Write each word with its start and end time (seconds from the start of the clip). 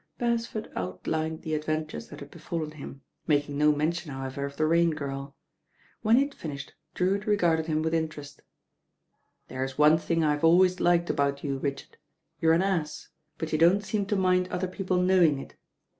Beresford 0.17 0.71
outlined 0.75 1.43
the 1.43 1.53
adventures 1.53 2.07
that 2.07 2.21
had 2.21 2.31
be 2.31 2.39
fallen 2.39 2.71
him, 2.71 3.03
making 3.27 3.55
no 3.55 3.71
mention, 3.71 4.11
howev 4.11 4.35
r, 4.39 4.45
of 4.45 4.57
the 4.57 4.63
It 4.65 4.65
94 4.65 4.65
THE 4.65 4.65
RAIN 4.65 4.89
GIRL 4.95 5.19
■'f 5.19 5.21
I 5.21 5.23
■ 5.23 5.25
J 5.27 5.29
Rain^irl. 5.29 5.33
When 6.01 6.15
he 6.15 6.21
had 6.23 6.33
finished 6.33 6.73
Drewitt 6.95 7.27
regarded 7.27 7.67
nim 7.69 7.83
with 7.83 7.93
interest. 7.93 8.41
"There 9.47 9.63
is 9.63 9.77
one 9.77 9.99
thing 9.99 10.23
I 10.23 10.31
have 10.31 10.43
always 10.43 10.79
liked 10.79 11.11
about 11.11 11.43
you, 11.43 11.59
Richard, 11.59 11.97
you're 12.39 12.53
an 12.53 12.63
ass; 12.63 13.09
but 13.37 13.51
you 13.53 13.59
don't 13.59 13.83
seem 13.85 14.07
to 14.07 14.15
mind 14.15 14.47
other 14.47 14.67
people 14.67 14.97
knowing 14.97 15.37
it. 15.37 15.55